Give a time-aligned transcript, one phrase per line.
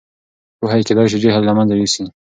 [0.59, 2.03] پوهه کېدای سي جهل له منځه یوسي.